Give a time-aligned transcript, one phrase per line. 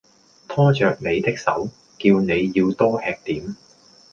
[0.47, 1.69] 拖著你的手，
[1.99, 3.55] 叫你要多吃點